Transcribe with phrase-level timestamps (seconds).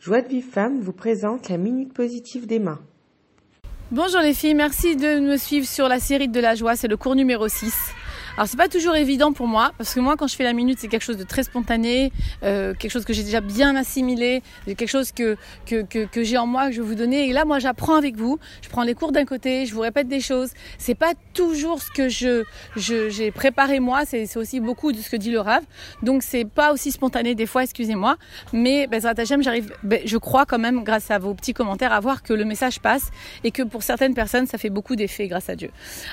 [0.00, 2.78] Joie de Vive Femme vous présente la Minute Positive d'Emma.
[3.90, 6.96] Bonjour les filles, merci de me suivre sur la série de la joie, c'est le
[6.96, 7.74] cours numéro 6.
[8.38, 10.78] Alors c'est pas toujours évident pour moi parce que moi quand je fais la minute
[10.78, 12.12] c'est quelque chose de très spontané,
[12.44, 15.36] euh, quelque chose que j'ai déjà bien assimilé, quelque chose que
[15.66, 17.96] que, que, que j'ai en moi que je vais vous donner et là moi j'apprends
[17.96, 20.50] avec vous, je prends les cours d'un côté, je vous répète des choses.
[20.78, 22.44] C'est pas toujours ce que je
[22.76, 25.64] j'ai préparé moi, c'est aussi beaucoup de ce que dit le Rav,
[26.04, 28.18] donc c'est pas aussi spontané des fois, excusez-moi,
[28.52, 29.00] mais ben,
[29.40, 32.44] j'arrive, ben, je crois quand même grâce à vos petits commentaires à voir que le
[32.44, 33.10] message passe
[33.42, 35.72] et que pour certaines personnes ça fait beaucoup d'effet grâce à Dieu.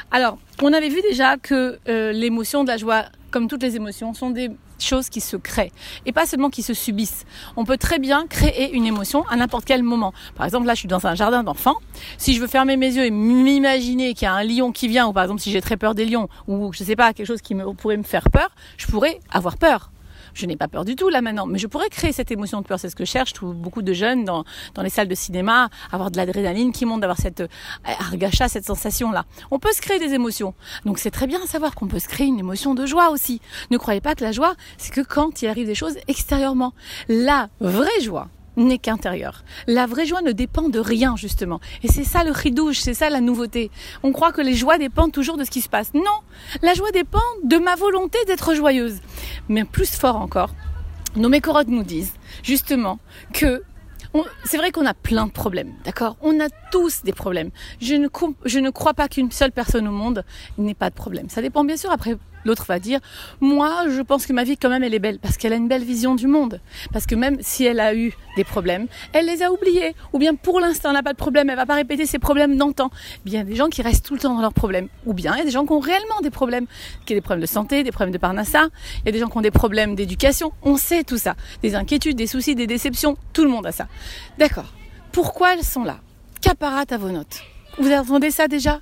[0.09, 4.13] Alors on avait vu déjà que euh, l'émotion de la joie, comme toutes les émotions,
[4.13, 5.71] sont des choses qui se créent
[6.05, 7.25] et pas seulement qui se subissent.
[7.55, 10.13] On peut très bien créer une émotion à n'importe quel moment.
[10.35, 11.77] Par exemple, là, je suis dans un jardin d'enfants.
[12.17, 15.07] Si je veux fermer mes yeux et m'imaginer qu'il y a un lion qui vient,
[15.07, 17.41] ou par exemple, si j'ai très peur des lions, ou je sais pas, quelque chose
[17.41, 19.91] qui me, pourrait me faire peur, je pourrais avoir peur.
[20.35, 22.67] Je n'ai pas peur du tout là maintenant, mais je pourrais créer cette émotion de
[22.67, 22.77] peur.
[22.77, 23.29] C'est ce que je cherche.
[23.29, 26.85] Je trouve beaucoup de jeunes dans, dans les salles de cinéma, avoir de l'adrénaline qui
[26.85, 27.47] monte, d'avoir cette euh,
[27.85, 29.25] argacha, cette sensation-là.
[29.49, 30.53] On peut se créer des émotions.
[30.83, 33.39] Donc c'est très bien à savoir qu'on peut se créer une émotion de joie aussi.
[33.71, 36.73] Ne croyez pas que la joie, c'est que quand il arrive des choses extérieurement.
[37.07, 38.27] La vraie joie,
[38.57, 39.43] n'est qu'intérieur.
[39.67, 41.59] La vraie joie ne dépend de rien, justement.
[41.83, 43.71] Et c'est ça le ridouche, c'est ça la nouveauté.
[44.03, 45.93] On croit que les joies dépendent toujours de ce qui se passe.
[45.93, 46.19] Non,
[46.61, 48.99] la joie dépend de ma volonté d'être joyeuse.
[49.49, 50.51] Mais plus fort encore,
[51.15, 52.99] nos mécorotes nous disent, justement,
[53.33, 53.63] que
[54.45, 56.17] c'est vrai qu'on a plein de problèmes, d'accord?
[56.21, 57.51] On a tous des problèmes.
[57.81, 58.07] Je ne,
[58.45, 60.23] je ne crois pas qu'une seule personne au monde
[60.57, 61.29] n'ait pas de problème.
[61.29, 62.99] Ça dépend bien sûr après L'autre va dire,
[63.41, 65.67] moi, je pense que ma vie, quand même, elle est belle, parce qu'elle a une
[65.67, 66.61] belle vision du monde.
[66.93, 69.95] Parce que même si elle a eu des problèmes, elle les a oubliés.
[70.13, 72.55] Ou bien, pour l'instant, elle n'a pas de problème, elle va pas répéter ses problèmes
[72.55, 72.91] d'antan.
[73.25, 74.87] Bien, il y a des gens qui restent tout le temps dans leurs problèmes.
[75.05, 76.67] Ou bien, il y a des gens qui ont réellement des problèmes.
[77.05, 78.67] Qui ont des problèmes de santé, des problèmes de parnassa.
[79.01, 80.51] Il y a des gens qui ont des problèmes d'éducation.
[80.61, 81.35] On sait tout ça.
[81.63, 83.17] Des inquiétudes, des soucis, des déceptions.
[83.33, 83.87] Tout le monde a ça.
[84.37, 84.71] D'accord.
[85.11, 85.97] Pourquoi elles sont là?
[86.41, 87.41] Caparate à vos notes.
[87.77, 88.79] Vous entendez ça déjà?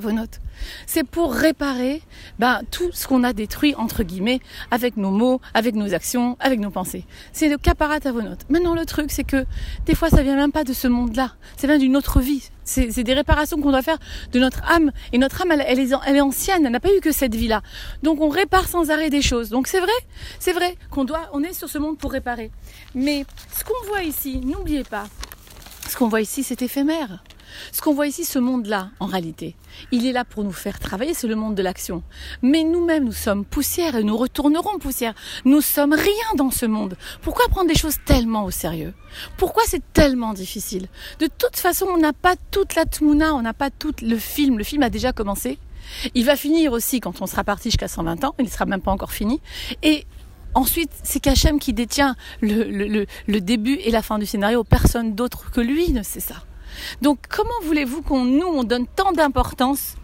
[0.00, 0.40] Vos notes.
[0.86, 2.02] C'est pour réparer
[2.38, 4.40] ben, tout ce qu'on a détruit, entre guillemets,
[4.70, 7.04] avec nos mots, avec nos actions, avec nos pensées.
[7.32, 7.56] C'est le
[8.10, 8.40] vos notes.
[8.50, 9.46] Maintenant, le truc, c'est que
[9.86, 11.32] des fois, ça vient même pas de ce monde-là.
[11.56, 12.50] Ça vient d'une autre vie.
[12.64, 13.98] C'est des réparations qu'on doit faire
[14.32, 14.92] de notre âme.
[15.12, 16.66] Et notre âme, elle, elle, est, elle est ancienne.
[16.66, 17.62] Elle n'a pas eu que cette vie-là.
[18.02, 19.48] Donc, on répare sans arrêt des choses.
[19.48, 19.88] Donc, c'est vrai.
[20.38, 22.50] C'est vrai qu'on doit, on est sur ce monde pour réparer.
[22.94, 23.24] Mais
[23.56, 25.06] ce qu'on voit ici, n'oubliez pas,
[25.88, 27.22] ce qu'on voit ici, c'est éphémère.
[27.72, 29.56] Ce qu'on voit ici, ce monde-là, en réalité,
[29.92, 32.02] il est là pour nous faire travailler, c'est le monde de l'action.
[32.42, 35.14] Mais nous-mêmes, nous sommes poussière et nous retournerons poussière.
[35.44, 36.96] Nous sommes rien dans ce monde.
[37.22, 38.94] Pourquoi prendre des choses tellement au sérieux?
[39.36, 40.88] Pourquoi c'est tellement difficile?
[41.18, 44.58] De toute façon, on n'a pas toute la tmouna, on n'a pas tout le film.
[44.58, 45.58] Le film a déjà commencé.
[46.14, 48.34] Il va finir aussi quand on sera parti jusqu'à 120 ans.
[48.38, 49.40] Il ne sera même pas encore fini.
[49.82, 50.06] Et
[50.56, 53.04] Ensuite, c'est Kachem qui détient le,
[53.40, 54.64] début et la fin du scénario.
[54.64, 56.36] Personne d'autre que lui ne sait ça.
[57.02, 59.96] Donc comment voulez-vous qu'on nous on donne tant d'importance?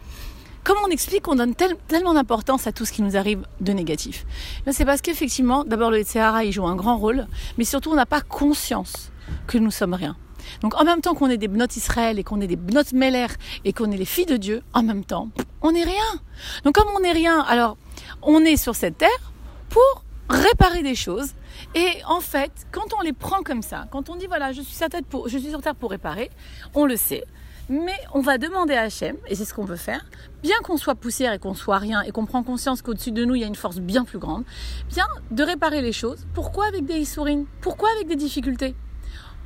[0.65, 4.25] Comment on explique qu'on donne tellement d'importance à tout ce qui nous arrive de négatif?
[4.71, 7.27] C'est parce qu'effectivement, d'abord le Sahara il joue un grand rôle,
[7.59, 9.11] mais surtout on n'a pas conscience
[9.47, 10.17] que nous sommes rien.
[10.61, 13.29] Donc en même temps qu'on est des bnotes Israël et qu'on est des bnotes Meller
[13.65, 15.31] et qu'on est les filles de Dieu, en même temps,
[15.63, 16.21] on n'est rien.
[16.65, 17.77] Donc comme on n'est rien, alors
[18.23, 19.33] on est sur cette terre
[19.69, 21.33] pour réparer des choses.
[21.75, 24.75] Et en fait, quand on les prend comme ça, quand on dit voilà, je suis
[24.75, 26.31] sur, terre pour, réparer,
[26.75, 27.25] on le sait.
[27.69, 30.05] Mais on va demander à Hachem, et c'est ce qu'on veut faire,
[30.43, 33.37] bien qu'on soit poussière et qu'on soit rien, et qu'on prend conscience qu'au-dessus de nous,
[33.37, 34.45] il y a une force bien plus grande,
[34.89, 36.27] bien de réparer les choses.
[36.35, 38.75] Pourquoi avec des issourines Pourquoi avec des difficultés?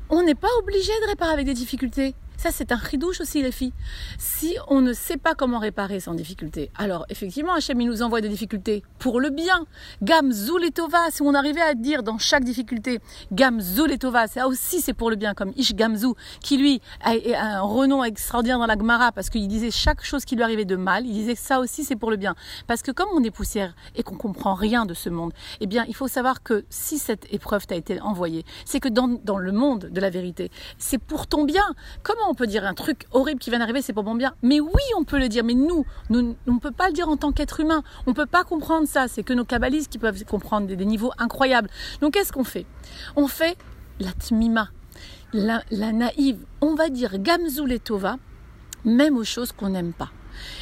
[0.08, 2.14] On n'est pas obligé de réparer avec des difficultés.
[2.36, 3.72] Ça, c'est un ridouche aussi, les filles.
[4.18, 8.20] Si on ne sait pas comment réparer sans difficulté, alors effectivement, Hachem, il nous envoie
[8.20, 9.66] des difficultés pour le bien.
[10.02, 13.00] Gam Zuletova, si on arrivait à dire dans chaque difficulté,
[13.32, 16.08] Gam Zuletova, ça aussi c'est pour le bien, comme Ish Gamzu,
[16.40, 20.36] qui lui a, un renom extraordinaire dans la Gemara, parce qu'il disait chaque chose qui
[20.36, 22.34] lui arrivait de mal, il disait ça aussi c'est pour le bien.
[22.66, 25.84] Parce que comme on est poussière et qu'on comprend rien de ce monde, eh bien,
[25.88, 29.52] il faut savoir que si cette épreuve t'a été envoyée, c'est que dans, dans le
[29.52, 31.64] monde de la vérité, c'est pour ton bien.
[32.02, 34.60] Comment on peut dire un truc horrible qui vient d'arriver, c'est pour mon bien Mais
[34.60, 35.44] oui, on peut le dire.
[35.44, 37.82] Mais nous, nous on ne peut pas le dire en tant qu'être humain.
[38.06, 39.08] On ne peut pas comprendre ça.
[39.08, 41.68] C'est que nos kabbalistes qui peuvent comprendre des, niveaux incroyables.
[42.00, 42.66] Donc qu'est-ce qu'on fait?
[43.16, 43.56] On fait
[44.00, 44.68] la tmima,
[45.32, 46.38] la, naïve.
[46.60, 48.16] On va dire gamzou et tova,
[48.84, 50.10] même aux choses qu'on n'aime pas.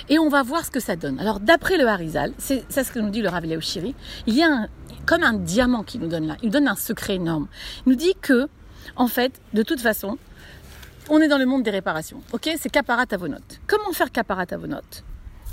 [0.09, 1.19] Et on va voir ce que ça donne.
[1.19, 3.95] Alors d'après le Harizal, c'est ce que nous dit le Rav Shiri,
[4.27, 4.69] il y a
[5.05, 6.37] comme un diamant qui nous donne là.
[6.43, 7.49] Il donne un secret énorme.
[7.85, 8.49] Il nous dit que,
[8.97, 10.19] en fait, de toute façon,
[11.09, 12.21] on est dans le monde des réparations.
[12.33, 13.61] Ok, c'est caparate à vos notes.
[13.67, 15.05] Comment faire caparate à vos notes?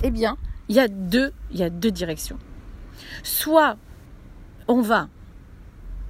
[0.04, 0.38] Eh bien,
[0.70, 2.38] il y a deux, il y a deux directions.
[3.24, 3.78] Soit
[4.68, 5.10] on va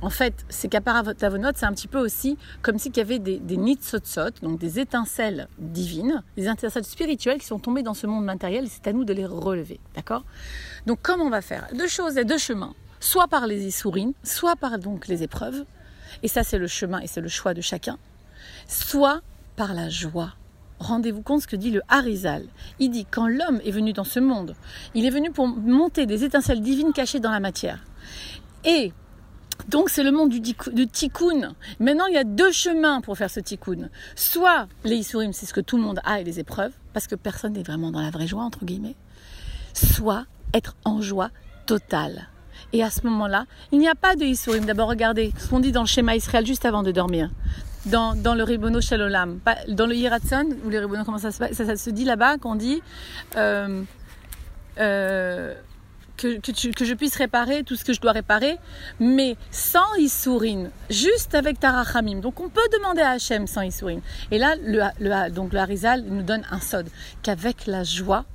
[0.01, 3.57] en fait, ces kaparatavonot, c'est un petit peu aussi comme s'il y avait des, des
[3.57, 8.67] nitsotsot, donc des étincelles divines, des étincelles spirituelles qui sont tombées dans ce monde matériel
[8.67, 9.79] c'est à nous de les relever.
[9.95, 10.25] D'accord?
[10.87, 11.67] Donc, comment on va faire?
[11.77, 12.73] Deux choses et deux chemins.
[12.99, 15.65] Soit par les issourines, soit par donc les épreuves.
[16.23, 17.97] Et ça, c'est le chemin et c'est le choix de chacun.
[18.67, 19.21] Soit
[19.55, 20.33] par la joie.
[20.79, 22.45] Rendez-vous compte ce que dit le Harizal.
[22.79, 24.55] Il dit quand l'homme est venu dans ce monde,
[24.95, 27.83] il est venu pour monter des étincelles divines cachées dans la matière.
[28.65, 28.91] Et
[29.69, 31.53] donc c'est le monde du, du tikkun.
[31.79, 33.89] Maintenant il y a deux chemins pour faire ce tikkun.
[34.15, 37.15] Soit les isurim, c'est ce que tout le monde a et les épreuves, parce que
[37.15, 38.95] personne n'est vraiment dans la vraie joie entre guillemets.
[39.73, 41.29] Soit être en joie
[41.67, 42.27] totale.
[42.73, 44.65] Et à ce moment-là, il n'y a pas de isurim.
[44.65, 47.29] D'abord regardez ce qu'on dit dans le schéma Israël juste avant de dormir.
[47.85, 52.37] Dans, le Ribono Shalolam, dans le Yiratson, ou le Ribono, comment ça se dit là-bas
[52.37, 52.81] qu'on dit
[53.35, 53.83] euh,
[54.79, 55.53] euh,
[56.17, 58.57] que, que, je puisse réparer tout ce que je dois réparer,
[58.99, 62.19] mais sans Issourin, juste avec Tarachamim.
[62.19, 63.99] Donc on peut demander à Hachem sans Issourin.
[64.29, 66.87] Et là, le, le, donc le Harizal nous donne un sod,
[67.23, 68.25] qu'avec la joie,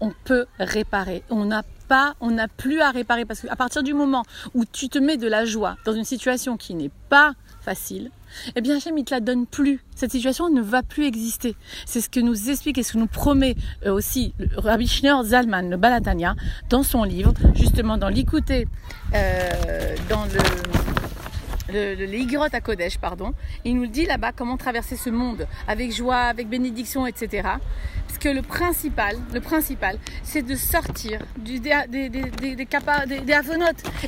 [0.00, 1.22] on peut réparer.
[1.30, 4.88] On n'a pas, on n'a plus à réparer parce qu'à partir du moment où tu
[4.88, 7.34] te mets de la joie dans une situation qui n'est pas
[7.66, 8.12] facile,
[8.54, 9.80] eh bien Hachem, il te la donne plus.
[9.96, 11.56] Cette situation ne va plus exister.
[11.84, 15.68] C'est ce que nous explique et ce que nous promet euh, aussi Rabbi Schneur Zalman,
[15.68, 16.36] le Balatania,
[16.70, 18.68] dans son livre, justement dans l'écouter,
[19.14, 21.05] euh, dans le
[21.68, 23.32] le, le, le à Kodesh, pardon.
[23.64, 27.48] Il nous dit là-bas comment traverser ce monde avec joie, avec bénédiction, etc.
[28.06, 31.58] Parce que le principal, le principal, c'est de sortir des,
[31.88, 32.66] des.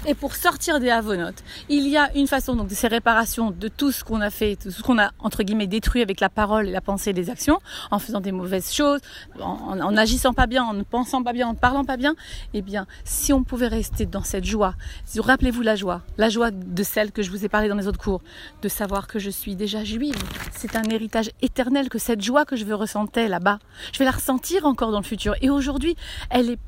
[0.06, 3.68] Et pour sortir des avonotes, il y a une façon donc de ces réparations de
[3.68, 6.66] tout ce qu'on a fait, tout ce qu'on a entre guillemets détruit avec la parole,
[6.66, 7.58] la pensée, les actions,
[7.90, 9.00] en faisant des mauvaises choses,
[9.40, 12.14] en, en agissant pas bien, en ne pensant pas bien, en ne parlant pas bien.
[12.54, 14.74] Eh bien, si on pouvait rester dans cette joie,
[15.18, 17.98] rappelez-vous la joie, la joie de celle que je vous ai parlé dans les autres
[17.98, 18.22] cours,
[18.62, 20.16] de savoir que je suis déjà juive.
[20.52, 23.58] C'est un héritage éternel, que cette joie que je veux ressentir là-bas,
[23.92, 25.34] je vais la ressentir encore dans le futur.
[25.40, 25.96] Et aujourd'hui,
[26.30, 26.58] elle est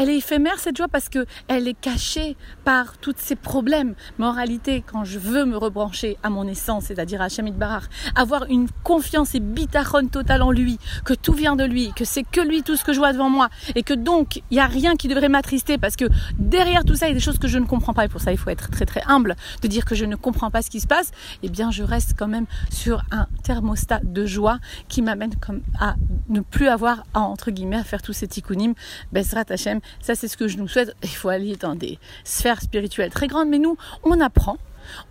[0.00, 3.94] elle est éphémère cette joie parce que elle est cachée par tous ces problèmes.
[4.18, 7.82] Mais en réalité, quand je veux me rebrancher à mon essence, c'est-à-dire à Shamid Barar,
[8.14, 12.22] avoir une confiance et bitachon totale en lui, que tout vient de lui, que c'est
[12.22, 14.66] que lui tout ce que je vois devant moi, et que donc il n'y a
[14.66, 16.06] rien qui devrait m'attrister parce que
[16.38, 18.22] derrière tout ça, il y a des choses que je ne comprends pas, et pour
[18.22, 20.70] ça il faut être très très humble de dire que je ne comprends pas ce
[20.70, 21.10] qui se passe,
[21.42, 25.32] eh bien je reste quand même sur un thermostat de joie qui m'amène
[25.78, 25.96] à
[26.30, 28.72] ne plus avoir à, entre guillemets à faire tous ces tikkunim,
[29.12, 30.94] Besrat Hashem, ça, c'est ce que je nous souhaite.
[31.02, 34.58] Il faut aller dans des sphères spirituelles très grandes, mais nous, on apprend,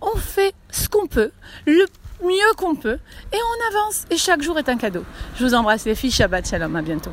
[0.00, 1.30] on fait ce qu'on peut,
[1.66, 1.86] le
[2.22, 2.98] mieux qu'on peut,
[3.32, 4.04] et on avance.
[4.10, 5.04] Et chaque jour est un cadeau.
[5.36, 6.10] Je vous embrasse les filles.
[6.10, 6.74] Shabbat Shalom.
[6.76, 7.12] À bientôt.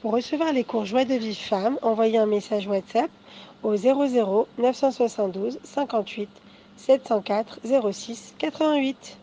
[0.00, 3.10] Pour recevoir les cours Joie de vie femme, envoyez un message WhatsApp
[3.62, 6.28] au 00 972 58
[6.76, 7.60] 704
[7.92, 9.14] 06 88.